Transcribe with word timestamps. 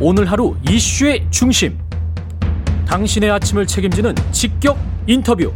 오늘 0.00 0.24
하루 0.30 0.56
이슈의 0.68 1.24
중심. 1.30 1.78
당신의 2.86 3.30
아침을 3.30 3.64
책임지는 3.66 4.14
직격 4.32 4.76
인터뷰. 5.06 5.52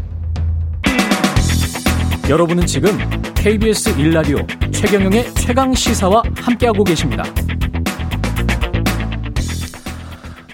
여러분은 2.29 2.65
지금 2.67 2.97
KBS 3.35 3.97
1라디오 3.97 4.73
최경영의 4.73 5.35
최강 5.35 5.75
시사와 5.75 6.23
함께하고 6.37 6.85
계십니다. 6.85 7.25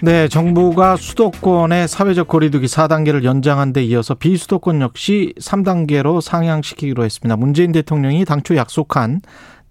네, 0.01 0.27
정부가 0.27 0.97
수도권의 0.97 1.87
사회적 1.87 2.27
거리두기 2.27 2.65
4단계를 2.65 3.23
연장한 3.23 3.71
데 3.71 3.83
이어서 3.83 4.15
비수도권 4.15 4.81
역시 4.81 5.33
3단계로 5.39 6.21
상향시키기로 6.21 7.03
했습니다. 7.03 7.35
문재인 7.35 7.71
대통령이 7.71 8.25
당초 8.25 8.55
약속한 8.55 9.21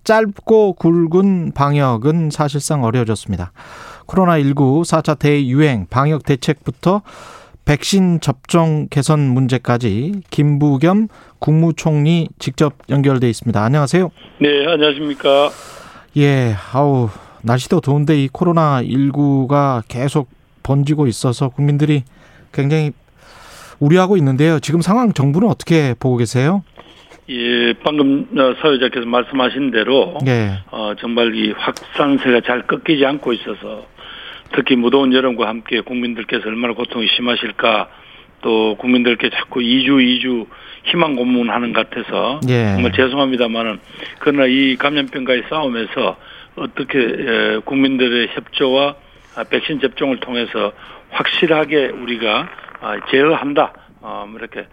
짧고 0.05 0.75
굵은 0.75 1.53
방역은 1.55 2.31
사실상 2.31 2.85
어려워졌습니다. 2.85 3.53
코로나19 4.07 4.83
4차 4.83 5.19
대유행 5.19 5.87
방역 5.91 6.25
대책부터 6.25 7.03
백신 7.65 8.21
접종 8.21 8.89
개선 8.91 9.21
문제까지 9.21 10.21
김부겸 10.31 11.09
국무총리 11.39 12.29
직접 12.39 12.75
연결돼 12.91 13.29
있습니다. 13.31 13.63
안녕하세요. 13.63 14.11
네, 14.39 14.67
안녕하십니까. 14.67 15.51
예, 16.19 16.55
아우 16.73 17.09
날씨도 17.43 17.81
더운데 17.81 18.23
이 18.23 18.29
코로나 18.29 18.83
19가 18.83 19.83
계속 19.89 20.29
번지고 20.63 21.07
있어서 21.07 21.49
국민들이 21.49 22.05
굉장히 22.53 22.93
우려하고 23.81 24.17
있는데요. 24.17 24.61
지금 24.61 24.81
상황 24.81 25.13
정부는 25.13 25.49
어떻게 25.49 25.95
보고 25.99 26.17
계세요? 26.17 26.63
예, 27.31 27.73
방금 27.83 28.27
어, 28.37 28.55
사회자께서 28.61 29.07
말씀하신 29.07 29.71
대로 29.71 30.19
예. 30.27 30.59
어, 30.71 30.93
정말 31.01 31.35
이 31.35 31.53
확산세가 31.53 32.43
잘 32.43 32.67
꺾이지 32.67 33.05
않고 33.05 33.33
있어서 33.33 33.87
특히 34.55 34.77
무더운 34.77 35.13
여름과 35.13 35.49
함께 35.49 35.81
국민들께서 35.81 36.49
얼마나 36.49 36.75
고통이 36.75 37.09
심하실까 37.09 37.89
또 38.43 38.77
국민들께 38.77 39.31
자꾸 39.31 39.61
2주 39.61 39.89
2주 39.89 40.47
희망 40.85 41.17
고문하는 41.17 41.73
것 41.73 41.89
같아서 41.89 42.41
예. 42.49 42.75
정말 42.75 42.93
죄송합니다만은 42.93 43.81
그러나 44.19 44.47
이 44.47 44.77
감염병과의 44.77 45.45
싸움에서 45.49 46.17
어떻게 46.57 46.99
에, 46.99 47.59
국민들의 47.65 48.29
협조와 48.33 48.97
아, 49.37 49.45
백신 49.45 49.81
접종을 49.81 50.21
통해서 50.21 50.73
확실하게 51.11 51.87
우리가 51.87 52.49
아, 52.81 52.97
제어한다 53.11 53.73
어, 54.03 54.27
뭐 54.29 54.39
이렇게 54.39 54.67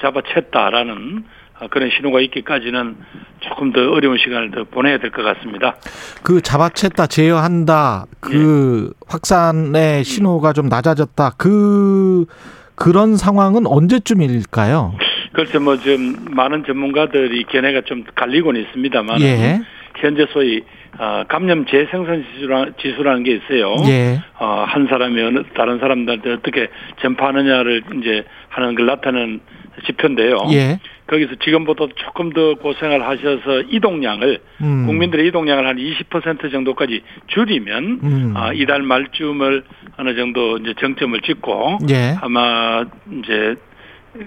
잡아챘다라는 0.00 1.22
아, 1.24 1.41
그런 1.70 1.90
신호가 1.90 2.20
있기까지는 2.20 2.96
조금 3.40 3.72
더 3.72 3.80
어려운 3.92 4.18
시간을 4.18 4.50
더 4.50 4.64
보내야 4.64 4.98
될 4.98 5.10
것 5.10 5.22
같습니다. 5.22 5.76
그 6.22 6.40
잡아챘다, 6.40 7.08
제어한다, 7.08 8.06
그 8.20 8.92
확산의 9.08 10.04
신호가 10.04 10.52
좀 10.52 10.68
낮아졌다. 10.68 11.30
그 11.38 12.26
그런 12.74 13.16
상황은 13.16 13.66
언제쯤일까요? 13.66 14.94
글쎄 15.32 15.58
뭐좀 15.58 16.26
많은 16.30 16.64
전문가들이 16.66 17.44
견해가 17.44 17.82
좀 17.82 18.04
갈리고는 18.14 18.60
있습니다만 18.62 19.20
예. 19.22 19.60
현재 19.96 20.26
소위 20.32 20.62
어, 20.98 21.24
감염 21.28 21.64
재생산 21.64 22.24
지수라, 22.34 22.66
지수라는 22.80 23.22
게 23.22 23.36
있어요. 23.36 23.74
예. 23.86 24.20
어, 24.38 24.64
한 24.66 24.86
사람이 24.90 25.44
다른 25.54 25.78
사람들한테 25.78 26.32
어떻게 26.34 26.68
전파하느냐를 27.00 27.82
이제 28.00 28.24
하는 28.50 28.74
걸 28.74 28.86
나타내는 28.86 29.40
지표인데요. 29.86 30.36
예. 30.52 30.78
거기서 31.06 31.34
지금보다 31.44 31.86
조금 31.96 32.30
더 32.32 32.54
고생을 32.54 33.06
하셔서 33.06 33.62
이동량을 33.68 34.38
음. 34.62 34.86
국민들의 34.86 35.26
이동량을 35.28 35.66
한 35.66 35.76
20% 35.76 36.50
정도까지 36.52 37.02
줄이면 37.28 38.00
음. 38.02 38.32
아, 38.36 38.52
이달 38.52 38.82
말쯤을 38.82 39.64
어느 39.98 40.14
정도 40.14 40.58
이제 40.58 40.74
정점을 40.80 41.20
찍고 41.20 41.78
예. 41.90 42.16
아마 42.20 42.84
이제 43.20 43.56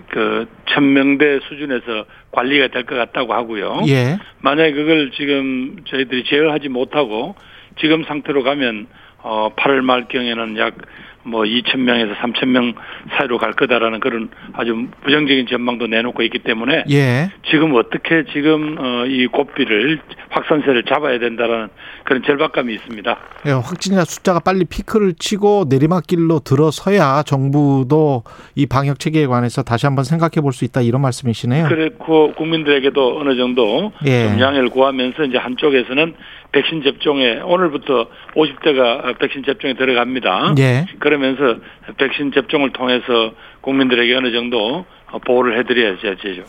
그 0.10 0.48
천명대 0.68 1.40
수준에서 1.48 2.06
관리가 2.32 2.68
될 2.70 2.86
것 2.86 2.96
같다고 2.96 3.34
하고요. 3.34 3.82
예. 3.88 4.18
만약에 4.42 4.74
그걸 4.74 5.12
지금 5.12 5.78
저희들이 5.86 6.24
제어하지 6.26 6.70
못하고 6.70 7.36
지금 7.80 8.04
상태로 8.04 8.44
가면 8.44 8.88
어 9.20 9.50
8월 9.56 9.82
말경에는 9.82 10.58
약 10.58 10.76
뭐 11.26 11.44
2천 11.44 11.80
명에서 11.80 12.14
3천 12.16 12.48
명 12.48 12.74
사이로 13.18 13.38
갈 13.38 13.54
거다라는 13.54 14.00
그런 14.00 14.30
아주 14.54 14.88
부정적인 15.04 15.48
전망도 15.48 15.88
내놓고 15.88 16.24
있기 16.24 16.40
때문에 16.40 16.86
예. 16.90 17.30
지금 17.50 17.76
어떻게 17.76 18.26
지금 18.32 18.78
어이 18.80 19.28
고비를 19.28 20.00
확산세를 20.30 20.84
잡아야 20.84 21.20
된다라는 21.20 21.70
그런 22.04 22.24
절박감이 22.24 22.74
있습니다. 22.74 23.18
예, 23.48 23.52
확진자 23.52 24.04
숫자가 24.04 24.40
빨리 24.40 24.66
피크를 24.66 25.14
치고 25.18 25.66
내리막길로 25.70 26.40
들어서야 26.40 27.24
정부도 27.24 28.24
이 28.56 28.66
방역 28.66 29.00
체계에 29.00 29.26
관해서 29.28 29.64
다시 29.64 29.86
한번 29.86 30.04
생각해 30.04 30.42
볼 30.42 30.56
수 30.56 30.64
있다 30.64 30.82
이런 30.82 31.02
말씀이시네요. 31.02 31.68
그렇고 31.68 32.32
국민들에게도 32.34 33.20
어느 33.20 33.36
정도 33.36 33.92
예. 34.06 34.30
좀 34.30 34.40
양해를 34.40 34.70
구하면서 34.70 35.26
이제 35.26 35.38
한쪽에서는 35.38 36.16
백신 36.56 36.84
접종에 36.84 37.42
오늘부터 37.42 38.08
50대가 38.34 39.20
백신 39.20 39.44
접종에 39.44 39.74
들어갑니다. 39.74 40.56
예. 40.60 40.86
그러면서 41.00 41.58
백신 41.98 42.32
접종을 42.32 42.72
통해서 42.72 43.34
국민들에게 43.60 44.16
어느 44.16 44.32
정도 44.32 44.86
보호를 45.26 45.60
해드려야죠. 45.60 46.08
예. 46.08 46.44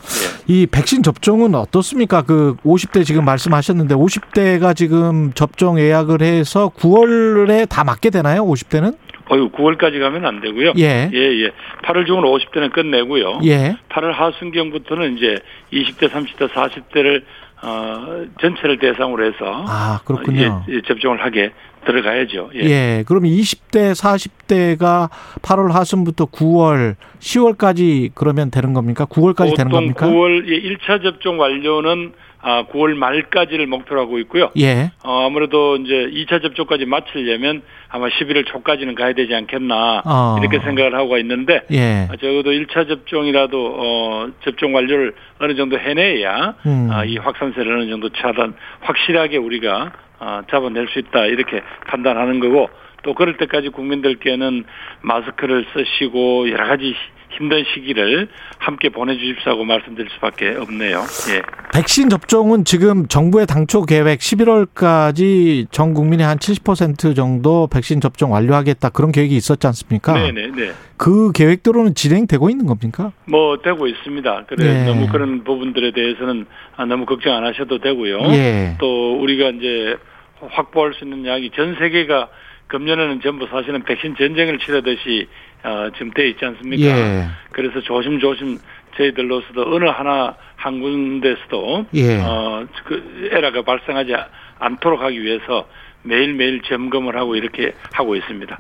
이 0.46 0.66
백신 0.66 1.02
접종은 1.02 1.56
어떻습니까? 1.56 2.22
그 2.22 2.54
50대 2.64 3.04
지금 3.04 3.24
말씀하셨는데 3.24 3.96
50대가 3.96 4.76
지금 4.76 5.32
접종 5.32 5.80
예약을 5.80 6.22
해서 6.22 6.70
9월에 6.76 7.68
다 7.68 7.82
맞게 7.82 8.10
되나요? 8.10 8.44
50대는? 8.44 8.96
어유 9.28 9.50
9월까지 9.50 9.98
가면 9.98 10.24
안 10.24 10.40
되고요. 10.40 10.74
예. 10.78 11.10
예, 11.12 11.18
예. 11.18 11.50
8월 11.82 12.06
중으로 12.06 12.38
50대는 12.38 12.72
끝내고요. 12.72 13.40
예. 13.44 13.76
8월 13.88 14.12
하순경부터는 14.12 15.16
이제 15.16 15.38
20대, 15.72 16.08
30대, 16.08 16.48
40대를 16.48 17.24
어, 17.62 18.24
전체를 18.40 18.78
대상으로 18.78 19.24
해서 19.24 19.64
아, 19.66 20.00
그렇군요. 20.04 20.64
예, 20.68 20.74
예, 20.74 20.80
접종을 20.82 21.22
하게 21.22 21.52
들어가야죠. 21.86 22.50
예. 22.54 22.60
예. 22.60 23.04
그럼 23.06 23.22
20대, 23.24 23.92
40대가 23.92 25.08
8월 25.42 25.70
하순부터 25.70 26.26
9월, 26.26 26.96
10월까지 27.20 28.10
그러면 28.14 28.50
되는 28.50 28.72
겁니까? 28.72 29.06
9월까지 29.06 29.56
되는 29.56 29.70
겁니까? 29.70 30.06
9월 30.06 30.48
예, 30.48 30.76
1차 30.76 31.02
접종 31.02 31.40
완료는 31.40 32.12
아, 32.40 32.64
9월 32.66 32.94
말까지를 32.94 33.66
목표로 33.66 34.00
하고 34.00 34.18
있고요. 34.20 34.50
예. 34.58 34.90
어, 35.02 35.26
아무래도 35.26 35.76
이제 35.76 36.10
2차 36.12 36.42
접종까지 36.42 36.86
마치려면 36.86 37.62
아마 37.88 38.08
11월 38.08 38.46
초까지는 38.46 38.94
가야 38.94 39.14
되지 39.14 39.34
않겠나 39.34 40.02
어. 40.04 40.36
이렇게 40.40 40.58
생각을 40.60 40.94
하고 40.94 41.18
있는데 41.18 41.62
예. 41.72 42.08
아, 42.10 42.16
적어도 42.16 42.50
1차 42.50 42.88
접종이라도 42.88 43.74
어, 43.78 44.28
접종 44.44 44.74
완료를 44.74 45.14
어느 45.40 45.54
정도 45.54 45.78
해내야 45.78 46.54
음. 46.66 46.88
아, 46.90 47.04
이 47.04 47.16
확산세를 47.16 47.80
어느 47.80 47.90
정도 47.90 48.10
차단 48.10 48.54
확실하게 48.80 49.38
우리가 49.38 49.92
아, 50.18 50.42
잡아낼 50.50 50.88
수 50.88 50.98
있다 50.98 51.26
이렇게 51.26 51.62
판단하는 51.86 52.40
거고 52.40 52.68
또 53.02 53.14
그럴 53.14 53.36
때까지 53.36 53.68
국민들께는 53.70 54.64
마스크를 55.02 55.64
쓰시고 55.72 56.50
여러 56.50 56.66
가지 56.66 56.94
힘든 57.30 57.64
시기를 57.74 58.28
함께 58.58 58.88
보내주십사고 58.88 59.64
말씀드릴 59.64 60.08
수밖에 60.14 60.56
없네요. 60.56 61.04
예. 61.34 61.42
백신 61.72 62.08
접종은 62.08 62.64
지금 62.64 63.06
정부의 63.06 63.46
당초 63.46 63.82
계획 63.84 64.20
11월까지 64.20 65.66
전 65.70 65.92
국민의 65.92 66.26
한 66.26 66.38
70% 66.38 67.14
정도 67.14 67.66
백신 67.66 68.00
접종 68.00 68.32
완료하겠다 68.32 68.88
그런 68.90 69.12
계획이 69.12 69.36
있었지 69.36 69.66
않습니까? 69.66 70.14
네네네. 70.14 70.72
그 70.96 71.32
계획대로는 71.32 71.94
진행되고 71.94 72.48
있는 72.48 72.66
겁니까? 72.66 73.12
뭐 73.26 73.58
되고 73.58 73.86
있습니다. 73.86 74.44
그래 74.48 74.64
예. 74.64 74.84
너무 74.84 75.08
그런 75.08 75.44
부분들에 75.44 75.92
대해서는 75.92 76.46
아, 76.76 76.86
너무 76.86 77.04
걱정 77.04 77.34
안 77.34 77.44
하셔도 77.44 77.78
되고요. 77.78 78.20
예. 78.32 78.76
또 78.78 79.20
우리가 79.20 79.50
이제 79.50 79.96
확보할 80.40 80.94
수 80.94 81.04
있는 81.04 81.26
약이 81.26 81.50
전 81.54 81.76
세계가 81.78 82.28
금년에는 82.68 83.20
전부 83.20 83.46
사실은 83.46 83.82
백신 83.84 84.16
전쟁을 84.16 84.58
치르듯이 84.58 85.28
어, 85.66 85.90
지금 85.94 86.10
돼 86.12 86.28
있지 86.28 86.44
않습니까? 86.44 86.84
예. 86.86 87.26
그래서 87.50 87.80
조심조심 87.80 88.58
저희들로서도 88.96 89.74
어느 89.74 89.84
하나 89.86 90.34
한 90.56 90.80
군데서도 90.80 91.86
예. 91.94 92.20
어, 92.20 92.64
그 92.84 93.28
에러가 93.32 93.62
발생하지 93.62 94.12
않도록 94.58 95.00
하기 95.02 95.20
위해서 95.22 95.66
매일매일 96.02 96.62
점검을 96.62 97.16
하고 97.16 97.34
이렇게 97.34 97.72
하고 97.92 98.14
있습니다. 98.14 98.56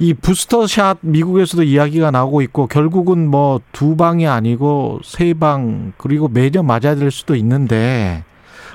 이 0.00 0.12
부스터샷 0.14 0.98
미국에서도 1.02 1.62
이야기가 1.62 2.10
나오고 2.10 2.42
있고 2.42 2.66
결국은 2.66 3.28
뭐 3.30 3.60
두 3.72 3.96
방이 3.96 4.26
아니고 4.26 5.00
세 5.04 5.32
방 5.34 5.92
그리고 5.96 6.26
매년 6.28 6.66
맞아야 6.66 6.96
될 6.96 7.10
수도 7.12 7.36
있는데 7.36 8.24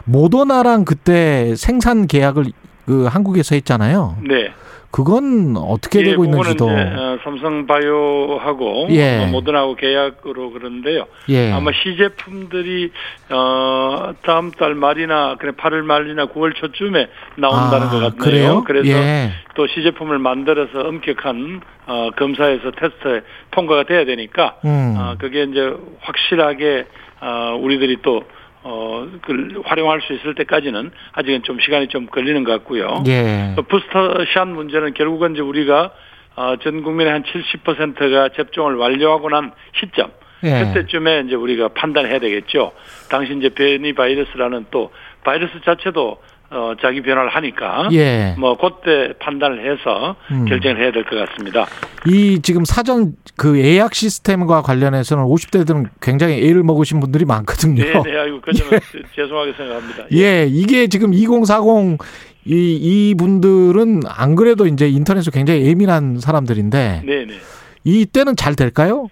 모더나랑 0.06 0.86
그때 0.86 1.56
생산 1.58 2.08
계약을 2.08 2.46
그 2.86 3.06
한국에서 3.06 3.56
했잖아요. 3.56 4.18
네. 4.22 4.52
그건 4.96 5.58
어떻게 5.58 6.00
예, 6.00 6.04
되고 6.06 6.22
그거는 6.22 6.40
있는지도. 6.40 6.72
이제, 6.72 6.96
어, 6.96 7.20
삼성바이오하고 7.26 8.88
예. 8.92 9.24
어, 9.24 9.28
모더나하고 9.28 9.76
계약으로 9.76 10.52
그러는데요. 10.52 11.08
예. 11.28 11.52
아마 11.52 11.72
시제품들이 11.74 12.92
어 13.30 14.14
다음 14.22 14.52
달 14.52 14.74
말이나 14.74 15.36
그래 15.38 15.52
8월 15.52 15.82
말이나 15.82 16.28
9월 16.28 16.56
초쯤에 16.56 17.10
나온다는 17.36 17.88
아, 17.88 17.90
것 17.90 18.00
같네요. 18.00 18.18
그래요? 18.18 18.64
그래서 18.66 18.88
예. 18.88 19.32
또 19.56 19.68
시제품을 19.68 20.18
만들어서 20.18 20.88
엄격한 20.88 21.60
어, 21.88 22.12
검사에서 22.16 22.72
테스트에 22.72 23.20
통과가 23.52 23.84
돼야 23.84 24.06
되니까 24.06 24.56
음. 24.64 24.96
어, 24.98 25.16
그게 25.20 25.44
이제 25.44 25.76
확실하게 26.00 26.86
어, 27.20 27.60
우리들이 27.62 27.98
또 28.02 28.24
어, 28.68 29.08
그 29.22 29.62
활용할 29.64 30.02
수 30.02 30.14
있을 30.14 30.34
때까지는 30.34 30.90
아직은 31.14 31.44
좀 31.44 31.60
시간이 31.60 31.88
좀 31.88 32.08
걸리는 32.08 32.44
것 32.44 32.52
같고요. 32.52 33.04
예. 33.06 33.54
또 33.56 33.62
부스터샷 33.62 34.48
문제는 34.48 34.96
결국은 34.96 35.34
이제 35.34 35.42
우리가 35.42 35.92
어, 36.36 36.56
전 36.64 36.82
국민의 36.82 37.14
한 37.14 37.24
70%가 37.24 38.30
접종을 38.30 38.76
완료하고 38.76 39.30
난 39.30 39.52
시점 39.80 40.12
예. 40.44 40.66
그때쯤에 40.66 41.26
이제 41.28 41.36
우리가 41.36 41.70
판단해야 41.70 42.18
되겠죠. 42.18 42.72
당시 43.08 43.36
이제 43.38 43.50
변이 43.50 43.94
바이러스라는 43.94 44.66
또 44.72 44.92
바이러스 45.24 45.54
자체도 45.64 46.18
어, 46.56 46.74
자기 46.82 47.02
변화를 47.02 47.30
하니까 47.30 47.90
예. 47.92 48.34
뭐 48.40 48.56
그때 48.58 49.14
판단을 49.20 49.70
해서 49.70 50.16
음. 50.32 50.46
결정을 50.46 50.82
해야 50.82 50.92
될 50.92 51.04
것 51.04 51.18
같습니다. 51.30 51.66
이 52.08 52.42
지금 52.42 52.64
사전 52.64 53.14
그 53.36 53.60
예약 53.60 53.94
시스템과 53.94 54.62
관련해서는 54.62 55.26
50대들은 55.26 55.90
굉장히 56.02 56.48
애를 56.48 56.64
먹으신 56.64 57.00
분들이 57.02 57.26
많거든요. 57.26 57.84
네, 57.84 57.92
네, 58.04 58.18
아이고 58.18 58.40
그 58.42 58.54
점은 58.54 58.80
죄송하게 59.16 59.54
생각합니다. 59.54 60.06
예, 60.14 60.46
이게 60.50 60.88
지금 60.88 61.14
2040 61.14 62.00
이, 62.46 62.54
이 63.12 63.16
분들은 63.16 64.02
안 64.08 64.36
그래도 64.36 64.66
이제 64.68 64.88
인터넷에 64.88 65.32
굉장히 65.32 65.66
예민한 65.66 66.20
사람들인데 66.20 67.02
네, 67.06 67.26
네. 67.26 67.34
이때는 67.84 68.36
잘 68.36 68.56
될까요? 68.56 69.08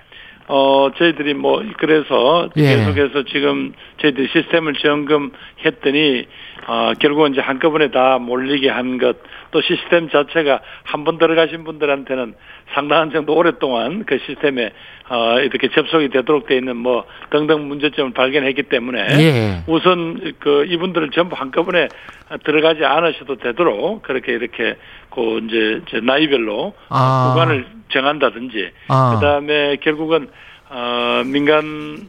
어, 0.47 0.89
저희들이 0.97 1.33
뭐, 1.35 1.63
그래서 1.77 2.49
예. 2.57 2.75
계속해서 2.75 3.23
지금 3.31 3.73
저희들이 4.01 4.27
시스템을 4.33 4.73
점검했더니, 4.73 6.25
어, 6.65 6.93
결국은 6.99 7.33
이제 7.33 7.41
한꺼번에 7.41 7.91
다 7.91 8.17
몰리게 8.19 8.69
한 8.69 8.97
것, 8.97 9.17
또 9.51 9.61
시스템 9.61 10.09
자체가 10.09 10.61
한 10.83 11.03
번 11.03 11.17
들어가신 11.17 11.63
분들한테는 11.65 12.33
상당한 12.73 13.11
정도 13.11 13.35
오랫동안 13.35 14.05
그 14.05 14.17
시스템에, 14.25 14.71
어, 15.09 15.39
이렇게 15.39 15.67
접속이 15.67 16.09
되도록 16.09 16.47
돼 16.47 16.55
있는 16.55 16.77
뭐, 16.77 17.03
등등 17.31 17.67
문제점을 17.67 18.13
발견했기 18.13 18.63
때문에, 18.63 18.99
예. 19.19 19.63
우선 19.67 20.33
그 20.39 20.65
이분들을 20.69 21.09
전부 21.11 21.35
한꺼번에 21.35 21.89
들어가지 22.45 22.85
않으셔도 22.85 23.35
되도록 23.35 24.01
그렇게 24.03 24.31
이렇게 24.31 24.77
그 25.09 25.41
이제 25.45 25.81
저 25.89 25.99
나이별로 25.99 26.73
아. 26.89 27.31
구간을 27.33 27.65
정한다든지 27.89 28.71
아. 28.87 29.15
그다음에 29.15 29.75
결국은 29.81 30.27
어 30.69 31.21
민간 31.25 32.07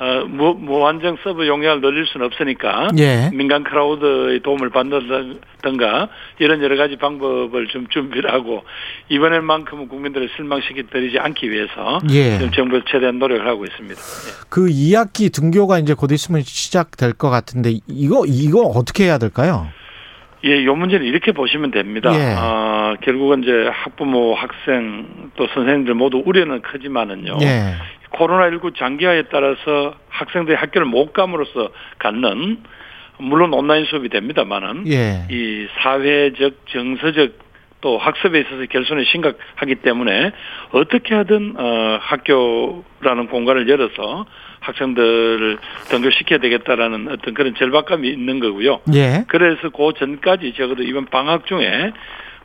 어 0.00 0.24
무, 0.26 0.54
무한정 0.54 1.18
서버 1.22 1.46
용량을 1.46 1.82
늘릴 1.82 2.06
수는 2.06 2.24
없으니까 2.24 2.88
예. 2.98 3.28
민간 3.34 3.62
크라우드의 3.62 4.40
도움을 4.40 4.70
받는다든가 4.70 6.08
이런 6.38 6.62
여러 6.62 6.76
가지 6.78 6.96
방법을 6.96 7.66
좀 7.66 7.86
준비를 7.86 8.32
하고 8.32 8.64
이번엔만큼은 9.10 9.88
국민들을 9.88 10.30
실망시키지 10.34 11.18
않기 11.18 11.50
위해서 11.50 12.00
예. 12.08 12.38
지금 12.38 12.50
정부에서 12.50 12.86
최대한 12.88 13.18
노력을 13.18 13.46
하고 13.46 13.66
있습니다. 13.66 13.94
예. 13.94 14.46
그 14.48 14.68
2학기 14.68 15.30
등교가 15.30 15.78
이제 15.78 15.92
곧 15.92 16.12
있으면 16.12 16.40
시작될 16.40 17.12
것 17.12 17.28
같은데 17.28 17.80
이거 17.86 18.24
이거 18.26 18.62
어떻게 18.62 19.04
해야 19.04 19.18
될까요? 19.18 19.68
예, 20.44 20.64
요 20.64 20.74
문제는 20.74 21.06
이렇게 21.06 21.32
보시면 21.32 21.70
됩니다. 21.70 22.10
예. 22.14 22.34
아, 22.36 22.96
결국은 23.02 23.42
이제 23.42 23.68
학부모, 23.72 24.34
학생, 24.34 25.30
또 25.36 25.46
선생님들 25.48 25.94
모두 25.94 26.22
우려는 26.24 26.62
크지만은요. 26.62 27.38
예. 27.42 27.74
코로나19 28.12 28.76
장기화에 28.76 29.24
따라서 29.30 29.94
학생들이 30.08 30.56
학교를 30.56 30.86
못 30.86 31.12
감으로써 31.12 31.70
갖는 31.98 32.58
물론 33.18 33.52
온라인 33.52 33.84
수업이 33.84 34.08
됩니다만은 34.08 34.88
예. 34.88 35.26
이 35.30 35.66
사회적, 35.82 36.66
정서적 36.70 37.50
또 37.82 37.98
학습에 37.98 38.40
있어서 38.40 38.66
결손이 38.66 39.04
심각하기 39.06 39.76
때문에 39.76 40.32
어떻게 40.72 41.14
하든 41.14 41.54
어 41.56 41.98
학교라는 42.00 43.28
공간을 43.28 43.68
열어서 43.68 44.26
학생들을 44.60 45.58
등교시켜야 45.88 46.38
되겠다라는 46.38 47.08
어떤 47.08 47.34
그런 47.34 47.54
절박감이 47.54 48.08
있는 48.08 48.40
거고요. 48.40 48.80
예. 48.94 49.24
그래서 49.28 49.70
그 49.70 49.92
전까지 49.98 50.54
적어도 50.54 50.82
이번 50.82 51.06
방학 51.06 51.46
중에 51.46 51.92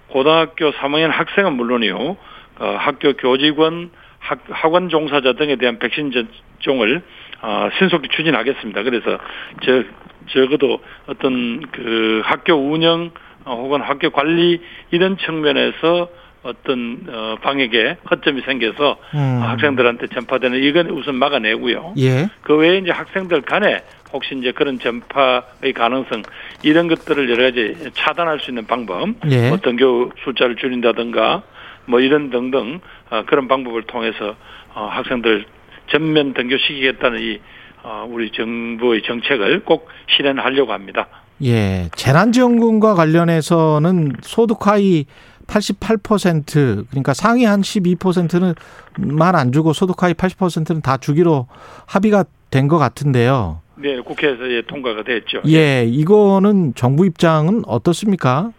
고등학교 0.07 0.71
3학년 0.71 1.09
학생은 1.09 1.53
물론이요, 1.53 2.17
어, 2.59 2.75
학교 2.79 3.13
교직원, 3.13 3.91
학, 4.19 4.39
학원 4.49 4.89
종사자 4.89 5.33
등에 5.33 5.55
대한 5.57 5.77
백신 5.77 6.11
접종을 6.11 7.03
어, 7.41 7.69
신속히 7.77 8.07
추진하겠습니다. 8.09 8.83
그래서 8.83 9.19
저 9.63 9.83
적어도 10.27 10.79
어떤 11.05 11.61
그 11.71 12.21
학교 12.23 12.53
운영 12.53 13.11
어, 13.43 13.55
혹은 13.55 13.81
학교 13.81 14.09
관리 14.09 14.61
이런 14.91 15.17
측면에서 15.17 16.09
어떤 16.45 17.05
어, 17.09 17.35
방역에 17.41 17.97
허점이 18.09 18.41
생겨서 18.41 18.97
음. 19.15 19.41
학생들한테 19.41 20.07
전파되는 20.07 20.61
이건 20.63 20.91
우선 20.91 21.15
막아내고요. 21.15 21.95
예. 21.97 22.29
그 22.41 22.55
외에 22.55 22.77
이제 22.77 22.91
학생들 22.91 23.41
간에 23.41 23.81
혹시 24.13 24.35
이제 24.37 24.51
그런 24.51 24.79
전파의 24.79 25.73
가능성 25.73 26.21
이런 26.61 26.87
것들을 26.87 27.29
여러 27.31 27.43
가지 27.45 27.91
차단할 27.93 28.39
수 28.39 28.51
있는 28.51 28.67
방법, 28.67 29.09
예. 29.29 29.49
뭐 29.49 29.57
등교 29.57 30.11
숫자를 30.23 30.55
줄인다든가 30.55 31.41
뭐 31.85 31.99
이런 31.99 32.29
등등 32.29 32.79
어, 33.09 33.23
그런 33.25 33.47
방법을 33.47 33.83
통해서 33.83 34.35
어, 34.75 34.87
학생들 34.91 35.45
전면 35.91 36.33
등교시키겠다는 36.33 37.21
이 37.21 37.39
어, 37.83 38.05
우리 38.07 38.31
정부의 38.31 39.01
정책을 39.03 39.63
꼭 39.63 39.89
실현하려고 40.15 40.73
합니다. 40.73 41.07
예. 41.43 41.89
재난지원금과 41.95 42.93
관련해서는 42.93 44.13
소득 44.21 44.67
하위 44.67 45.05
88% 45.47 46.87
그러니까 46.89 47.13
상위 47.13 47.45
한 47.45 47.61
12%는 47.61 48.53
만 48.97 49.35
안 49.35 49.51
주고 49.51 49.73
소득 49.73 50.01
하위 50.03 50.13
80%는 50.13 50.81
다 50.81 50.97
주기로 50.97 51.47
합의가 51.87 52.25
된 52.51 52.67
것 52.67 52.77
같은데요. 52.77 53.61
네, 53.75 53.99
국회에서 53.99 54.49
예, 54.49 54.61
통과가 54.61 55.03
됐죠. 55.03 55.41
예, 55.47 55.83
이거는 55.85 56.73
정부 56.75 57.05
입장은 57.05 57.63
어떻습니까? 57.67 58.51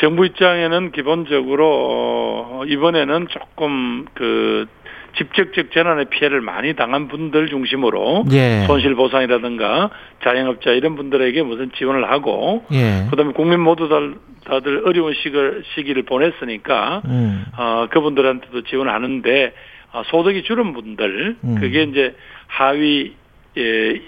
정부 0.00 0.26
입장에는 0.26 0.92
기본적으로 0.92 1.66
어, 2.50 2.62
이번에는 2.66 3.28
조금 3.30 4.04
그 4.14 4.66
직접적 5.16 5.72
재난의 5.72 6.06
피해를 6.06 6.40
많이 6.40 6.74
당한 6.74 7.08
분들 7.08 7.48
중심으로 7.48 8.24
예. 8.32 8.64
손실 8.66 8.94
보상이라든가 8.94 9.90
자영업자 10.22 10.70
이런 10.72 10.96
분들에게 10.96 11.42
무슨 11.42 11.70
지원을 11.72 12.10
하고 12.10 12.64
예. 12.72 13.06
그다음에 13.10 13.32
국민 13.32 13.60
모두 13.60 13.88
다, 13.88 13.96
다들 14.44 14.82
어려운 14.86 15.14
시기를, 15.14 15.64
시기를 15.74 16.02
보냈으니까 16.04 17.02
음. 17.06 17.44
어, 17.56 17.86
그분들한테도 17.90 18.62
지원을 18.64 18.92
하는데 18.92 19.52
어, 19.92 20.02
소득이 20.06 20.42
줄은 20.44 20.72
분들 20.74 21.36
음. 21.42 21.56
그게 21.60 21.82
이제 21.84 22.14
하위 22.46 23.14
예, 23.56 23.62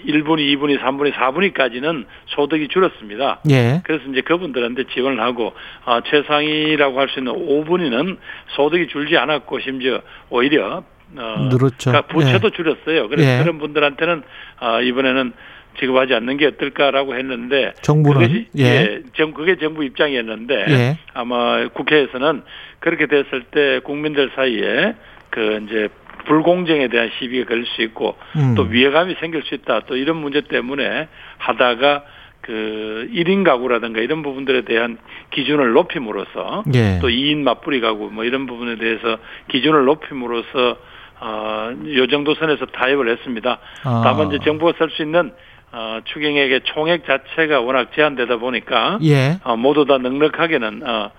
1분위, 0.07 0.55
2분위, 0.55 0.79
3분위, 0.79 1.11
4분위까지는 1.13 2.05
소득이 2.27 2.67
줄었습니다. 2.69 3.41
예. 3.49 3.81
그래서 3.83 4.05
이제 4.09 4.21
그분들한테 4.21 4.83
지원을 4.93 5.19
하고 5.19 5.53
어, 5.85 5.99
최상위라고 6.01 6.99
할 6.99 7.09
수 7.09 7.19
있는 7.19 7.33
5분위는 7.33 8.17
소득이 8.55 8.87
줄지 8.87 9.17
않았고 9.17 9.59
심지어 9.59 10.01
오히려 10.29 10.83
어, 11.17 11.49
늘었죠. 11.51 11.91
그러니까 11.91 12.01
부채도 12.13 12.51
줄였어요. 12.51 13.09
그래서 13.09 13.29
예. 13.29 13.43
그런 13.43 13.57
분들한테는 13.59 14.23
어, 14.61 14.81
이번에는 14.81 15.33
지급하지 15.79 16.13
않는 16.15 16.37
게 16.37 16.47
어떨까라고 16.47 17.15
했는데 17.15 17.73
정부는 17.81 18.21
그것이, 18.21 18.47
예. 18.57 18.63
예, 18.63 19.01
정 19.17 19.33
그게 19.33 19.57
정부 19.57 19.83
입장이었는데 19.83 20.65
예. 20.69 20.97
아마 21.13 21.67
국회에서는 21.69 22.43
그렇게 22.79 23.07
됐을 23.07 23.43
때 23.51 23.79
국민들 23.83 24.31
사이에 24.35 24.93
그 25.29 25.61
이제 25.65 25.87
불공정에 26.25 26.87
대한 26.87 27.09
시비가 27.19 27.47
걸릴 27.47 27.65
수 27.65 27.81
있고 27.81 28.17
음. 28.35 28.55
또 28.55 28.63
위해감이 28.63 29.15
생길 29.19 29.43
수 29.43 29.55
있다. 29.55 29.81
또 29.87 29.95
이런 29.95 30.17
문제 30.17 30.41
때문에 30.41 31.07
하다가 31.37 32.03
그 32.41 33.07
1인 33.13 33.43
가구라든가 33.43 34.01
이런 34.01 34.23
부분들에 34.23 34.61
대한 34.61 34.97
기준을 35.31 35.73
높임으로써 35.73 36.63
예. 36.73 36.99
또 36.99 37.07
2인 37.07 37.37
맞불이 37.37 37.81
가구 37.81 38.09
뭐 38.11 38.23
이런 38.23 38.47
부분에 38.47 38.77
대해서 38.77 39.17
기준을 39.49 39.85
높임으로써 39.85 40.77
어, 41.19 41.71
요 41.93 42.07
정도 42.07 42.33
선에서 42.33 42.65
타협을 42.65 43.09
했습니다. 43.09 43.59
아. 43.83 44.01
다만 44.03 44.29
이제 44.29 44.39
정부가 44.43 44.73
쓸 44.77 44.89
수 44.89 45.03
있는 45.03 45.31
어, 45.71 45.99
추경액의 46.05 46.61
총액 46.65 47.05
자체가 47.05 47.61
워낙 47.61 47.91
제한되다 47.93 48.37
보니까 48.37 48.97
예. 49.03 49.37
어, 49.43 49.55
모두 49.55 49.85
다 49.85 49.99
넉넉하게는 49.99 50.81
어, 50.83 50.89
어, 50.89 51.11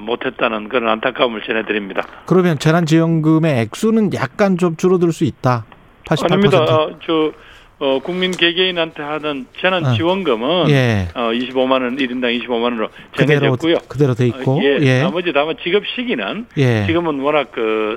못했다는 0.00 0.68
그런 0.68 0.88
안타까움을 0.90 1.42
전해드립니다. 1.42 2.06
그러면 2.26 2.58
재난지원금의 2.58 3.60
액수는 3.62 4.12
약간 4.14 4.58
좀 4.58 4.76
줄어들 4.76 5.12
수 5.12 5.24
있다. 5.24 5.64
88%. 6.04 6.32
아닙니다. 6.32 6.58
어, 6.64 6.90
저 7.06 7.32
어, 7.80 8.00
국민 8.00 8.32
개개인한테 8.32 9.02
하는 9.02 9.46
재난 9.60 9.84
어. 9.86 9.94
지원금은 9.94 10.68
예. 10.70 11.08
어, 11.14 11.30
25만 11.30 11.70
원 11.82 11.96
1인당 11.96 12.42
25만 12.44 12.62
원으로 12.62 12.88
그대로 13.16 13.40
정해졌고요. 13.40 13.76
그대로 13.88 14.14
돼 14.14 14.26
있고. 14.26 14.58
어, 14.58 14.62
예, 14.62 14.78
예. 14.80 15.02
나머지 15.02 15.32
다만 15.32 15.54
지급 15.62 15.84
시기는 15.94 16.46
예. 16.56 16.86
지금은 16.86 17.20
워낙 17.20 17.52
그 17.52 17.94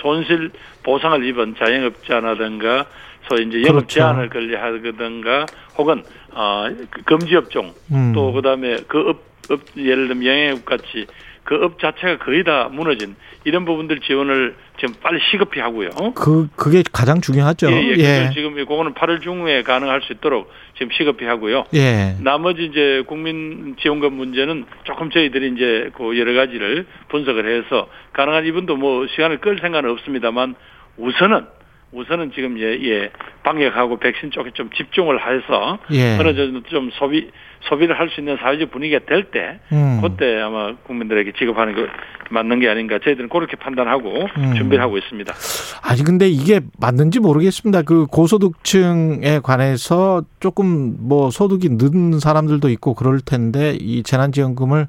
손실 0.00 0.50
보상을 0.82 1.22
입은 1.26 1.56
자영업자라든가 1.58 2.86
소위 3.28 3.46
이제 3.46 3.58
영업 3.62 3.72
그렇죠. 3.86 3.88
제한을 3.88 4.30
걸려 4.30 4.62
하든가 4.62 5.44
혹은 5.76 6.02
어, 6.32 6.66
그 6.90 7.02
금지 7.02 7.36
업종 7.36 7.74
음. 7.92 8.12
또 8.14 8.32
그다음에 8.32 8.78
그 8.88 9.10
업 9.10 9.28
업, 9.50 9.60
예를 9.76 10.08
들면 10.08 10.26
여행업 10.26 10.64
같이 10.64 11.06
그 11.48 11.64
업 11.64 11.78
자체가 11.78 12.18
거의 12.18 12.44
다 12.44 12.68
무너진 12.70 13.16
이런 13.44 13.64
부분들 13.64 14.00
지원을 14.00 14.54
지금 14.78 14.94
빨리 15.02 15.18
시급히 15.30 15.60
하고요. 15.60 15.88
그 16.14 16.46
그게 16.54 16.82
가장 16.92 17.22
중요하죠. 17.22 17.72
예, 17.72 17.94
예. 17.96 18.26
예. 18.26 18.30
지금 18.34 18.54
그거는 18.54 18.92
8월 18.92 19.22
중후에 19.22 19.62
가능할 19.62 20.02
수 20.02 20.12
있도록 20.12 20.52
지금 20.74 20.92
시급히 20.92 21.24
하고요. 21.24 21.64
예. 21.72 22.16
나머지 22.20 22.66
이제 22.66 23.02
국민 23.06 23.76
지원금 23.80 24.12
문제는 24.12 24.66
조금 24.84 25.08
저희들이 25.08 25.54
이제 25.54 25.90
그 25.96 26.18
여러 26.18 26.34
가지를 26.34 26.84
분석을 27.08 27.64
해서 27.64 27.88
가능한 28.12 28.44
이분도 28.44 28.76
뭐 28.76 29.06
시간을 29.06 29.38
끌 29.38 29.58
생각은 29.58 29.88
없습니다만 29.88 30.54
우선은 30.98 31.46
우선은 31.92 32.32
지금 32.34 32.58
예, 32.60 32.78
예 32.84 33.10
방역하고 33.42 33.98
백신 33.98 34.32
쪽에 34.32 34.50
좀 34.50 34.68
집중을 34.76 35.18
해서 35.18 35.78
예. 35.92 36.18
어느 36.18 36.34
정도 36.34 36.60
좀 36.68 36.90
소비 36.92 37.30
소비를 37.62 37.98
할 37.98 38.08
수 38.10 38.20
있는 38.20 38.36
사회적 38.38 38.70
분위기가 38.70 39.00
될 39.06 39.30
때 39.30 39.58
음. 39.72 40.00
그때 40.02 40.40
아마 40.40 40.74
국민들에게 40.84 41.32
지급하는 41.38 41.74
게 41.74 41.86
맞는 42.30 42.60
게 42.60 42.68
아닌가 42.68 42.98
저희들은 43.02 43.28
그렇게 43.28 43.56
판단하고 43.56 44.26
음. 44.36 44.54
준비를 44.56 44.82
하고 44.82 44.96
있습니다. 44.98 45.34
아니 45.82 46.02
근데 46.04 46.28
이게 46.28 46.60
맞는지 46.78 47.20
모르겠습니다. 47.20 47.82
그 47.82 48.06
고소득층에 48.06 49.40
관해서 49.42 50.22
조금 50.40 50.96
뭐 51.00 51.30
소득이 51.30 51.68
늦은 51.72 52.18
사람들도 52.20 52.68
있고 52.70 52.94
그럴 52.94 53.20
텐데 53.20 53.76
이 53.80 54.02
재난지원금을 54.02 54.88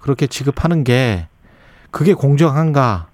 그렇게 0.00 0.26
지급하는 0.26 0.84
게 0.84 1.26
그게 1.90 2.12
공정한가? 2.14 3.08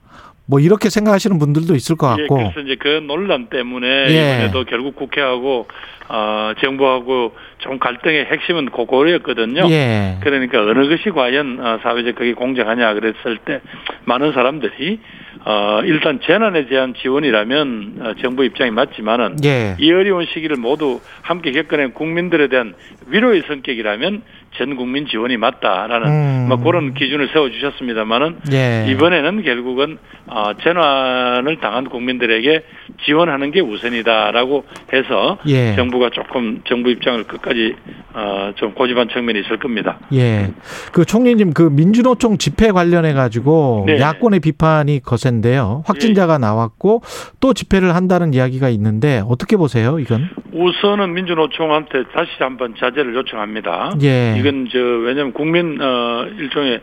뭐 0.44 0.58
이렇게 0.60 0.90
생각하시는 0.90 1.38
분들도 1.38 1.74
있을 1.76 1.96
것 1.96 2.14
예, 2.18 2.22
같고. 2.22 2.34
그래서 2.36 2.60
이제 2.60 2.76
그 2.78 2.88
논란 3.06 3.46
때문에 3.46 3.86
예. 3.86 4.34
이번에도 4.48 4.64
결국 4.64 4.96
국회하고 4.96 5.66
어, 6.08 6.52
정부하고 6.60 7.32
좀 7.62 7.78
갈등의 7.78 8.26
핵심은 8.26 8.66
그거였거든요. 8.66 9.68
예. 9.70 10.18
그러니까 10.20 10.60
어느 10.60 10.88
것이 10.88 11.10
과연 11.10 11.58
어, 11.60 11.78
사회적 11.82 12.16
그게 12.16 12.34
공정하냐 12.34 12.94
그랬을 12.94 13.38
때 13.44 13.60
많은 14.04 14.32
사람들이 14.32 14.98
어, 15.44 15.80
일단 15.84 16.20
재난에 16.24 16.66
대한 16.66 16.94
지원이라면 16.94 17.94
어, 18.00 18.14
정부 18.20 18.44
입장이 18.44 18.70
맞지만은 18.72 19.36
예. 19.44 19.76
이 19.78 19.92
어려운 19.92 20.26
시기를 20.26 20.56
모두 20.56 21.00
함께 21.22 21.52
겪어낸 21.52 21.94
국민들에 21.94 22.48
대한 22.48 22.74
위로의 23.06 23.42
성격이라면 23.46 24.22
전 24.58 24.76
국민 24.76 25.06
지원이 25.06 25.36
맞다라는 25.36 26.08
음. 26.08 26.46
뭐 26.48 26.58
그런 26.58 26.94
기준을 26.94 27.28
세워 27.32 27.48
주셨습니다만은 27.50 28.40
예. 28.52 28.86
이번에는 28.90 29.42
결국은 29.42 29.98
어, 30.26 30.52
재난을 30.62 31.58
당한 31.60 31.88
국민들에게 31.88 32.62
지원하는 33.04 33.50
게 33.50 33.60
우선이다라고 33.60 34.64
해서 34.92 35.38
예. 35.46 35.74
정부가 35.76 36.10
조금 36.10 36.60
정부 36.64 36.90
입장을 36.90 37.24
끝까지 37.24 37.74
어, 38.14 38.52
좀 38.56 38.72
고집한 38.74 39.08
측면이 39.08 39.40
있을 39.40 39.58
겁니다. 39.58 39.98
예. 40.12 40.50
그 40.92 41.04
총리님 41.04 41.52
그 41.52 41.62
민주노총 41.62 42.38
집회 42.38 42.70
관련해 42.70 43.12
가지고 43.12 43.84
네. 43.86 43.98
야권의 43.98 44.40
비판이 44.40 45.00
거센데요. 45.00 45.82
확진자가 45.86 46.38
나왔고 46.38 47.02
또 47.40 47.52
집회를 47.54 47.94
한다는 47.94 48.34
이야기가 48.34 48.68
있는데 48.70 49.22
어떻게 49.26 49.56
보세요? 49.56 49.98
이건? 49.98 50.28
우선은 50.52 51.14
민주노총한테 51.14 52.04
다시 52.14 52.30
한번 52.38 52.74
자제를 52.78 53.14
요청합니다. 53.14 53.94
예. 54.02 54.36
이건 54.38 54.68
저 54.70 54.78
왜냐하면 54.78 55.32
국민 55.32 55.78
어, 55.80 56.26
일종의 56.38 56.80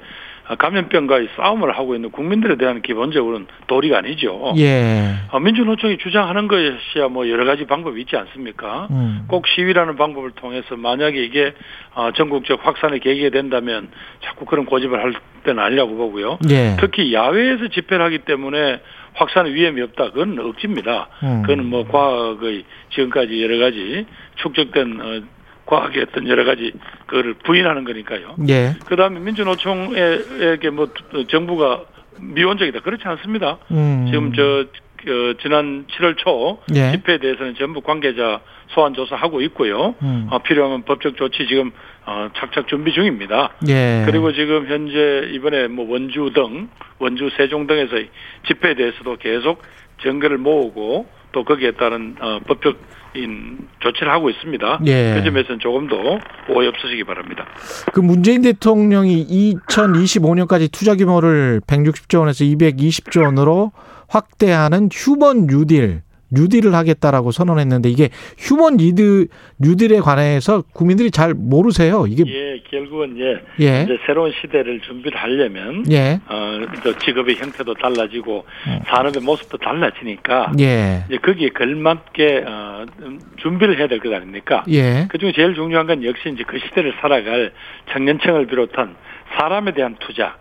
감염병과의 0.56 1.29
싸움을 1.36 1.77
하고 1.77 1.96
있는 1.96 2.12
국민들에 2.12 2.56
대한 2.56 2.82
기본적으로는 2.82 3.48
도리가 3.68 4.00
아니죠. 4.00 4.53
예. 4.58 5.13
어, 5.32 5.39
민주노총이 5.39 5.98
주장하는 5.98 6.48
것이야 6.48 7.08
뭐 7.10 7.29
여러 7.29 7.46
가지 7.46 7.65
방법이 7.65 8.01
있지 8.01 8.15
않습니까? 8.15 8.88
음. 8.89 9.25
꼭 9.27 9.48
시위라는 9.48 9.96
방법을 9.96 10.32
통해서 10.32 10.75
만약에 10.75 11.24
이게 11.24 11.53
어, 11.94 12.12
전국적 12.13 12.65
확산의 12.65 13.00
계기가 13.00 13.29
된다면 13.29 13.89
자꾸 14.24 14.46
그런 14.46 14.65
고집을 14.65 15.01
할 15.01 15.13
때는 15.44 15.62
아니라고 15.62 15.96
보고요. 15.96 16.39
예. 16.50 16.75
특히 16.79 17.13
야외에서 17.13 17.68
집회를 17.70 18.03
하기 18.06 18.20
때문에 18.20 18.82
확산의 19.13 19.53
위험이 19.53 19.82
없다. 19.82 20.12
그건 20.12 20.39
억지입니다. 20.39 21.10
음. 21.24 21.44
그건 21.46 21.65
뭐 21.65 21.88
과학의 21.88 22.63
지금까지 22.91 23.41
여러 23.44 23.58
가지 23.58 24.06
축적된 24.36 25.00
어, 25.01 25.22
과학의 25.69 26.07
어떤 26.09 26.27
여러 26.27 26.43
가지 26.45 26.71
그거를 27.05 27.35
부인하는 27.35 27.83
거니까요. 27.83 28.35
예. 28.49 28.75
그 28.88 28.95
다음에 28.95 29.19
민주노총에게 29.19 30.71
뭐 30.71 30.89
정부가 31.29 31.83
미온적이다. 32.19 32.79
그렇지 32.79 33.03
않습니다. 33.07 33.59
음. 33.71 34.07
지금 34.09 34.33
저, 34.33 34.65
그 34.97 35.38
지난 35.41 35.85
7월 35.88 36.17
초 36.17 36.59
예. 36.73 36.91
집회에 36.91 37.19
대해서는 37.19 37.53
전부 37.55 37.81
관계자 37.81 38.41
소환 38.69 38.93
조사하고 38.95 39.41
있고요. 39.41 39.93
음. 40.01 40.27
어, 40.31 40.39
필요하면 40.39 40.83
법적 40.83 41.15
조치 41.15 41.47
지금 41.47 41.71
어, 42.05 42.29
착착 42.35 42.67
준비 42.67 42.91
중입니다. 42.91 43.51
예. 43.69 44.03
그리고 44.07 44.33
지금 44.33 44.67
현재 44.67 45.29
이번에 45.31 45.67
뭐 45.67 45.89
원주 45.89 46.31
등 46.33 46.69
원주 46.97 47.29
세종 47.38 47.67
등에서 47.67 47.95
집회에 48.47 48.73
대해서도 48.73 49.17
계속 49.17 49.61
증거를 50.01 50.39
모으고 50.39 51.18
또 51.31 51.43
거기에 51.43 51.71
따른 51.71 52.15
어, 52.19 52.39
법적인 52.48 53.67
조치를 53.79 54.12
하고 54.12 54.29
있습니다. 54.29 54.81
예. 54.86 55.13
그 55.15 55.24
점에서는 55.24 55.59
조금 55.59 55.88
더 55.88 55.95
오해 56.50 56.67
없으시기 56.67 57.03
바랍니다. 57.03 57.45
그 57.93 58.00
문재인 58.00 58.41
대통령이 58.41 59.55
2025년까지 59.57 60.71
투자 60.71 60.95
규모를 60.95 61.62
160조 61.67 62.19
원에서 62.19 62.43
220조 62.43 63.24
원으로 63.24 63.71
확대하는 64.07 64.89
human 64.91 65.48
뉴딜 65.48 66.01
뉴딜을 66.31 66.74
하겠다라고 66.74 67.31
선언했는데 67.31 67.89
이게 67.89 68.09
human 68.38 68.77
리드 68.77 69.27
뉴딜에 69.59 70.00
관해서 70.00 70.63
국민들이 70.74 71.12
잘 71.12 71.33
모르세요. 71.33 72.05
이게 72.07 72.24
예, 72.27 72.62
결국은 72.69 73.17
예, 73.19 73.41
예. 73.63 73.83
이제 73.83 73.98
새로운 74.05 74.31
시대를 74.41 74.81
준비를 74.81 75.17
하려면 75.17 75.83
예. 75.91 76.19
어, 76.27 76.59
또 76.83 76.98
직업의 76.98 77.36
형태도 77.36 77.74
달라지고 77.75 78.45
음. 78.67 78.79
산업의 78.88 79.21
모습도 79.21 79.57
달라지니까 79.57 80.53
예. 80.59 81.03
이제 81.07 81.17
거기에 81.17 81.50
걸맞게 81.50 82.43
어, 82.48 82.86
음, 83.01 83.19
준비를 83.38 83.77
해야 83.77 83.88
될 83.88 84.00
것 84.00 84.13
아닙니까? 84.13 84.63
예. 84.69 85.07
그중에 85.09 85.33
제일 85.33 85.55
중요한 85.55 85.86
건 85.88 86.03
역시 86.05 86.29
이제 86.33 86.43
그 86.48 86.57
시대를 86.59 86.93
살아갈 87.01 87.51
청년층을 87.91 88.48
비롯한 88.48 88.95
사람에 89.38 89.74
대한 89.74 89.95
투자, 90.00 90.38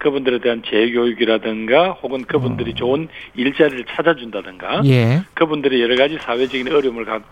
그분들에 0.00 0.38
대한 0.38 0.62
재교육이라든가 0.62 1.92
혹은 1.92 2.24
그분들이 2.24 2.74
좋은 2.74 3.08
일자리를 3.36 3.84
찾아준다든가 3.84 4.80
어. 4.80 4.82
예. 4.86 5.22
그분들이 5.34 5.80
여러 5.82 5.94
가지 5.94 6.18
사회적인 6.22 6.72
어려움을 6.72 7.04
갖, 7.04 7.22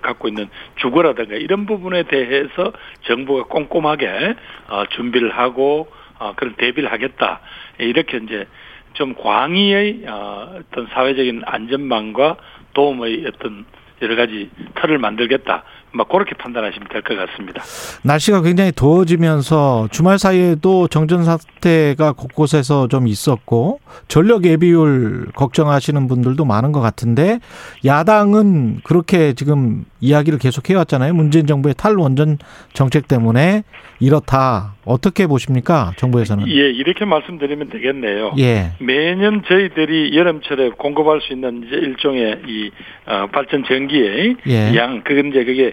갖고 0.00 0.28
있는 0.28 0.48
주거라든가 0.76 1.36
이런 1.36 1.66
부분에 1.66 2.04
대해서 2.04 2.72
정부가 3.02 3.44
꼼꼼하게 3.44 4.34
어, 4.68 4.84
준비를 4.96 5.36
하고 5.36 5.88
어, 6.18 6.32
그런 6.34 6.54
대비를 6.56 6.90
하겠다 6.90 7.40
이렇게 7.78 8.16
이제 8.16 8.46
좀 8.94 9.14
광의의 9.14 10.04
어, 10.08 10.60
어떤 10.60 10.86
사회적인 10.86 11.42
안전망과 11.44 12.36
도움의 12.72 13.26
어떤 13.28 13.66
여러 14.00 14.16
가지 14.16 14.50
틀을 14.76 14.98
만들겠다. 14.98 15.64
막 15.94 16.08
그렇게 16.08 16.34
판단하시면 16.36 16.88
될 16.90 17.02
것 17.02 17.14
같습니다. 17.16 17.62
날씨가 18.02 18.42
굉장히 18.42 18.72
더워지면서 18.74 19.88
주말 19.90 20.18
사이에도 20.18 20.88
정전 20.88 21.24
사태가 21.24 22.12
곳곳에서 22.12 22.88
좀 22.88 23.06
있었고 23.06 23.80
전력 24.08 24.44
예비율 24.44 25.28
걱정하시는 25.34 26.06
분들도 26.08 26.44
많은 26.44 26.72
것 26.72 26.80
같은데 26.80 27.40
야당은 27.84 28.80
그렇게 28.84 29.34
지금 29.34 29.84
이야기를 30.04 30.38
계속 30.38 30.68
해왔잖아요. 30.68 31.14
문재인 31.14 31.46
정부의 31.46 31.74
탈원전 31.76 32.36
정책 32.74 33.08
때문에 33.08 33.62
이렇다. 34.00 34.74
어떻게 34.84 35.26
보십니까? 35.26 35.92
정부에서는? 35.96 36.46
예, 36.48 36.70
이렇게 36.70 37.06
말씀드리면 37.06 37.70
되겠네요. 37.70 38.34
예. 38.38 38.72
매년 38.80 39.42
저희들이 39.48 40.14
여름철에 40.14 40.70
공급할 40.76 41.22
수 41.22 41.32
있는 41.32 41.64
이제 41.66 41.76
일종의 41.76 42.42
이 42.46 42.70
어, 43.06 43.26
발전 43.32 43.64
전기의 43.64 44.36
예. 44.46 44.76
양 44.76 45.02
그건 45.04 45.28
이제 45.28 45.44
그게 45.44 45.68
어, 45.68 45.72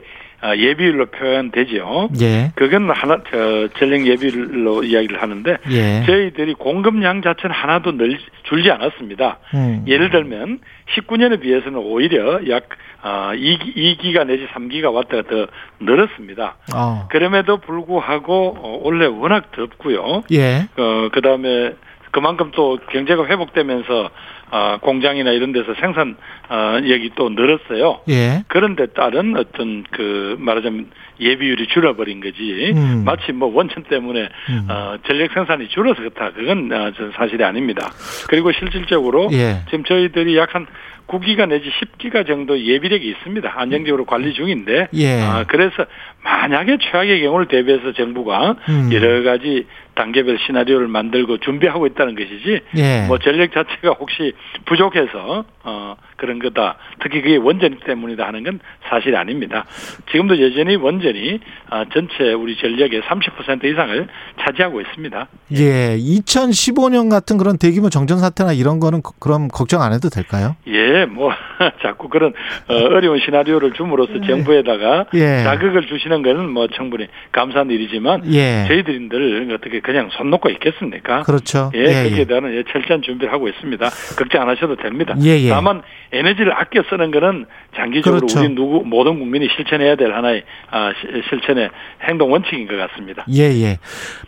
예비율로 0.57 1.07
표현되죠. 1.07 2.09
예. 2.21 2.51
그건 2.55 2.89
하나 2.89 3.21
저 3.29 3.67
전력 3.77 4.05
예비율로 4.05 4.83
이야기를 4.83 5.21
하는데 5.21 5.57
예. 5.69 6.03
저희들이 6.05 6.55
공급량 6.55 7.21
자체는 7.21 7.55
하나도 7.55 7.97
늘 7.97 8.19
줄지 8.43 8.71
않았습니다. 8.71 9.39
음. 9.53 9.85
예를 9.87 10.09
들면 10.09 10.59
19년에 10.95 11.41
비해서는 11.41 11.77
오히려 11.77 12.47
약 12.49 12.69
어, 13.03 13.31
2기, 13.33 13.75
2기가 13.75 14.25
내지 14.27 14.47
3기가 14.47 14.93
왔다가 14.93 15.23
더 15.23 15.47
늘었습니다. 15.79 16.55
어. 16.75 17.07
그럼에도 17.09 17.57
불구하고 17.57 18.57
어, 18.59 18.79
원래 18.83 19.05
워낙 19.05 19.51
덥고요. 19.51 20.23
예. 20.31 20.67
어, 20.77 21.09
그 21.11 21.21
다음에 21.21 21.73
그만큼 22.11 22.51
또 22.53 22.77
경제가 22.91 23.25
회복되면서 23.25 24.09
어, 24.51 24.77
공장이나 24.81 25.31
이런 25.31 25.51
데서 25.53 25.73
생산 25.79 26.15
어, 26.49 26.75
여기 26.89 27.09
또 27.15 27.29
늘었어요. 27.29 28.01
예. 28.09 28.43
그런데 28.47 28.87
따른 28.87 29.35
어떤 29.37 29.83
그 29.91 30.35
말하자면 30.39 30.87
예비율이 31.19 31.67
줄어버린 31.67 32.19
거지. 32.19 32.73
음. 32.75 33.03
마치 33.05 33.31
뭐 33.31 33.53
원천 33.53 33.83
때문에 33.83 34.29
음. 34.49 34.67
어, 34.69 34.97
전력 35.07 35.31
생산이 35.33 35.69
줄어서 35.69 35.99
그렇다. 36.01 36.31
그건 36.33 36.71
어, 36.71 36.91
저 36.97 37.11
사실이 37.11 37.43
아닙니다. 37.43 37.91
그리고 38.27 38.51
실질적으로 38.51 39.29
예. 39.31 39.61
지금 39.69 39.83
저희들이 39.83 40.37
약 40.37 40.51
한 40.53 40.67
9기가 41.11 41.47
내지 41.49 41.69
10기가 41.69 42.25
정도 42.25 42.57
예비력이 42.59 43.05
있습니다. 43.09 43.51
안정적으로 43.53 44.05
관리 44.05 44.33
중인데 44.33 44.87
예. 44.93 45.21
아, 45.21 45.43
그래서 45.47 45.85
만약에 46.23 46.77
최악의 46.79 47.21
경우를 47.21 47.47
대비해서 47.47 47.91
정부가 47.93 48.55
음. 48.69 48.89
여러 48.93 49.21
가지 49.23 49.65
단계별 49.93 50.37
시나리오를 50.45 50.87
만들고 50.87 51.39
준비하고 51.39 51.85
있다는 51.87 52.15
것이지 52.15 52.61
예. 52.77 53.05
뭐 53.07 53.17
전력 53.19 53.51
자체가 53.51 53.95
혹시 53.99 54.31
부족해서 54.65 55.43
어 55.63 55.95
그런 56.15 56.39
거다. 56.39 56.77
특히 57.03 57.21
그게 57.21 57.35
원전 57.35 57.77
때문이다 57.85 58.25
하는 58.25 58.43
건 58.43 58.59
사실이 58.87 59.15
아닙니다. 59.17 59.65
지금도 60.11 60.39
여전히 60.41 60.75
원전이 60.75 61.39
아, 61.69 61.85
전체 61.91 62.31
우리 62.33 62.55
전력의 62.57 63.01
30% 63.01 63.65
이상을 63.65 64.07
차지하고 64.39 64.79
있습니다. 64.81 65.27
예. 65.53 65.97
2015년 65.97 67.09
같은 67.09 67.37
그런 67.37 67.57
대규모 67.57 67.89
정전 67.89 68.19
사태나 68.19 68.53
이런 68.53 68.79
거는 68.79 69.01
그- 69.01 69.11
그럼 69.19 69.47
걱정 69.49 69.81
안 69.81 69.93
해도 69.93 70.09
될까요? 70.09 70.55
예, 70.67 71.00
뭐 71.05 71.31
자꾸 71.81 72.09
그런 72.09 72.33
어, 72.67 72.73
어려운 72.75 73.19
시나리오를 73.19 73.73
줌으로써 73.73 74.13
정부에다가 74.25 75.05
예. 75.13 75.43
자극을 75.43 75.85
주시는 75.87 76.21
것은 76.23 76.49
뭐 76.49 76.67
충분히 76.67 77.07
감사한 77.31 77.69
일이지만 77.69 78.23
예. 78.33 78.65
저희들인들 78.67 79.53
어떻게 79.57 79.79
그냥 79.81 80.09
손 80.11 80.29
놓고 80.29 80.49
있겠습니까? 80.49 81.23
그렇죠. 81.23 81.71
예, 81.75 82.03
거기에 82.03 82.25
대한 82.25 82.53
예, 82.53 82.63
철저한 82.71 83.01
준비를 83.01 83.33
하고 83.33 83.47
있습니다. 83.47 83.89
걱정 84.17 84.41
안 84.43 84.49
하셔도 84.49 84.75
됩니다. 84.75 85.15
예, 85.23 85.39
예. 85.39 85.49
다만 85.49 85.81
에너지를 86.11 86.53
아껴 86.53 86.83
쓰는 86.89 87.11
거는 87.11 87.45
장기적으로 87.75 88.27
그렇죠. 88.27 88.39
우리 88.39 88.53
누구 88.55 88.83
모든 88.85 89.17
국민이 89.19 89.47
실천해야 89.55 89.95
될 89.95 90.13
하나의 90.13 90.43
아, 90.69 90.91
시- 90.99 91.21
실천의 91.29 91.69
행동 92.07 92.31
원칙인 92.31 92.67
것 92.67 92.75
같습니다. 92.77 93.25
예, 93.31 93.43
예. 93.61 93.77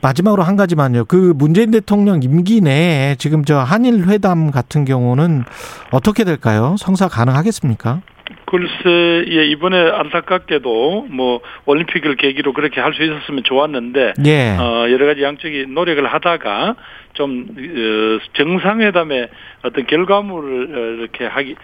마지막으로 0.02 0.44
한 0.44 0.56
가지만요. 0.56 1.06
그 1.06 1.34
문재인 1.36 1.72
대통령 1.72 2.22
임기 2.24 2.62
내에 2.62 3.16
지금 3.16 3.44
저 3.44 3.58
한일 3.60 4.08
회담 4.08 4.52
같은 4.52 4.86
경우는 4.86 5.44
어떻게 5.92 6.24
될까요? 6.24 6.63
성사 6.78 7.08
가능하겠습니까? 7.08 8.02
글쎄, 8.46 9.26
예, 9.30 9.46
이번에 9.48 9.90
안타깝게도 9.92 11.08
뭐 11.10 11.42
올림픽을 11.66 12.16
계기로 12.16 12.54
그렇게 12.54 12.80
할 12.82 12.94
수 12.94 13.04
있었으면 13.04 13.44
좋았는데 13.44 14.14
예. 14.26 14.56
어, 14.60 14.86
여러 14.92 15.08
가지 15.08 15.24
양쪽이 15.24 15.66
노력을 15.68 16.06
하다가 16.06 16.76
좀 17.14 17.48
어, 17.50 18.20
정상회담의 18.38 19.30
어떤 19.64 19.88
결과물을 19.88 20.76
어, 20.76 21.02
이렇게 21.02 21.26
하기 21.26 21.56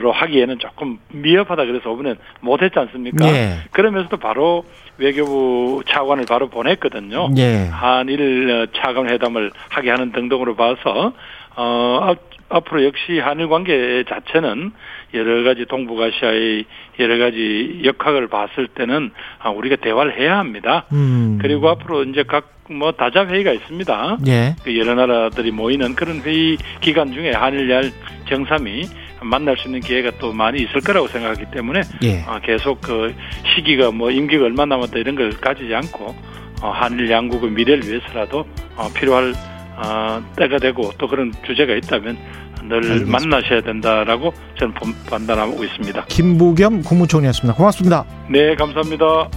로 0.00 0.12
하기에는 0.12 0.58
조금 0.58 0.98
미흡하다 1.12 1.64
그래서 1.64 1.90
이번엔 1.94 2.16
못했지 2.40 2.78
않습니까? 2.78 3.26
예. 3.26 3.60
그러면서도 3.70 4.18
바로 4.18 4.64
외교부 4.98 5.82
차관을 5.86 6.26
바로 6.28 6.48
보냈거든요. 6.50 7.30
예. 7.38 7.68
한일 7.72 8.50
어, 8.50 8.66
차관 8.78 9.08
회담을 9.08 9.50
하게 9.70 9.90
하는 9.90 10.12
등등으로 10.12 10.56
봐서 10.56 11.14
어 11.56 12.14
앞- 12.48 12.56
앞으로 12.56 12.84
역시 12.84 13.18
한일 13.18 13.48
관계 13.48 14.04
자체는 14.08 14.72
여러 15.14 15.42
가지 15.42 15.64
동북아시아의 15.66 16.64
여러 17.00 17.18
가지 17.18 17.80
역학을 17.84 18.28
봤을 18.28 18.66
때는 18.68 19.10
아, 19.38 19.50
우리가 19.50 19.76
대화를 19.76 20.18
해야 20.18 20.38
합니다. 20.38 20.84
음. 20.92 21.38
그리고 21.40 21.68
앞으로 21.68 22.04
이제 22.04 22.22
각 22.26 22.56
뭐 22.70 22.92
다자 22.92 23.24
회의가 23.26 23.50
있습니다. 23.52 24.18
예. 24.26 24.54
그 24.62 24.76
여러 24.78 24.94
나라들이 24.94 25.50
모이는 25.52 25.94
그런 25.94 26.20
회의 26.20 26.58
기간 26.82 27.14
중에 27.14 27.30
한일야일 27.30 27.90
정상이 28.28 28.82
만날 29.22 29.56
수 29.56 29.68
있는 29.68 29.80
기회가 29.80 30.10
또 30.18 30.34
많이 30.34 30.60
있을 30.60 30.82
거라고 30.82 31.06
생각하기 31.08 31.46
때문에 31.50 31.80
예. 32.02 32.20
아, 32.26 32.38
계속 32.40 32.82
그 32.82 33.14
시기가 33.54 33.90
뭐 33.90 34.10
임기가 34.10 34.44
얼마 34.44 34.66
남았다 34.66 34.98
이런 34.98 35.14
걸 35.14 35.30
가지지 35.30 35.74
않고 35.74 36.14
어, 36.60 36.68
한일 36.68 37.10
양국의 37.10 37.52
미래를 37.52 37.88
위해서라도 37.88 38.46
어, 38.76 38.88
필요할 38.94 39.32
어, 39.84 40.22
때가 40.36 40.58
되고 40.58 40.90
또 40.98 41.06
그런 41.08 41.32
주제가 41.46 41.74
있다면 41.74 42.18
늘 42.64 42.76
알겠습니다. 42.76 43.10
만나셔야 43.12 43.60
된다라고 43.62 44.32
저는 44.58 44.74
본- 44.74 44.94
판단하고 45.08 45.62
있습니다. 45.62 46.04
김부겸 46.06 46.82
국무총리였습니다. 46.82 47.56
고맙습니다. 47.56 48.04
네, 48.28 48.54
감사합니다. 48.56 49.28